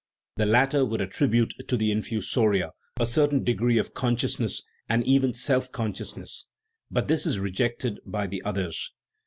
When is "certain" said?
3.05-3.43